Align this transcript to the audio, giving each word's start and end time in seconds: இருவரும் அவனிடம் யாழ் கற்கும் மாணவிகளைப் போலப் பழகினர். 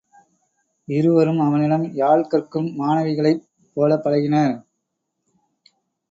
இருவரும் 0.87 1.39
அவனிடம் 1.39 1.83
யாழ் 1.93 2.23
கற்கும் 2.23 2.69
மாணவிகளைப் 2.79 3.43
போலப் 3.77 4.03
பழகினர். 4.03 4.55